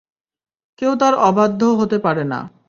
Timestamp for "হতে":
1.79-1.97